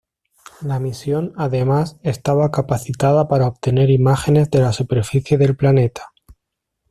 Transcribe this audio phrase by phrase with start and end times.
[0.61, 6.11] La misión además estaba capacitada para obtener imágenes de la superficie del planeta.